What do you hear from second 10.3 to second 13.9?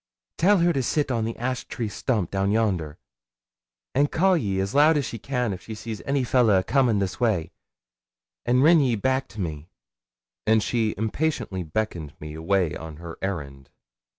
and she impatiently beckoned me away on her errand.